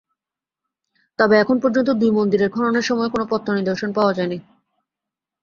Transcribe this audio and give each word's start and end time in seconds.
তবে 1.19 1.35
এখন 1.37 1.57
পর্যন্ত 1.63 1.89
দুই 1.91 2.11
মন্দিরের 2.11 2.49
খননের 2.49 2.85
সময়ে 2.85 3.13
কোনো 3.13 3.25
প্রত্ননিদর্শন 3.25 3.89
পাওয়া 3.93 4.13
যায়নি। 4.13 4.37